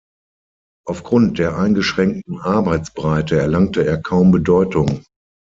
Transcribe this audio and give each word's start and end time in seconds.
Aufgrund 0.87 1.37
der 1.37 1.55
eingeschränkten 1.59 2.39
Arbeitsbreite 2.39 3.37
erlangte 3.39 3.85
er 3.85 3.99
kaum 4.01 4.31
Bedeutung. 4.31 5.03